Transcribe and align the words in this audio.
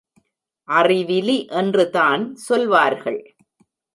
அறிவிலி 0.67 1.35
என்றுதான் 1.51 2.35
சொல்வார்கள். 2.35 3.21